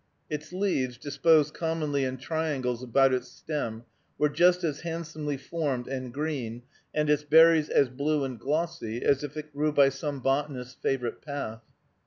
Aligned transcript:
Its 0.31 0.51
leaves, 0.51 0.97
disposed 0.97 1.53
commonly 1.53 2.03
in 2.03 2.17
triangles 2.17 2.81
about 2.81 3.13
its 3.13 3.29
stem, 3.29 3.83
were 4.17 4.29
just 4.29 4.63
as 4.63 4.79
handsomely 4.79 5.37
formed 5.37 5.87
and 5.87 6.11
green, 6.11 6.63
and 6.91 7.07
its 7.07 7.23
berries 7.23 7.69
as 7.69 7.87
blue 7.87 8.23
and 8.23 8.39
glossy, 8.39 9.03
as 9.05 9.23
if 9.23 9.37
it 9.37 9.53
grew 9.53 9.71
by 9.71 9.89
some 9.89 10.19
botanist's 10.19 10.73
favorite 10.73 11.21
path. 11.21 11.61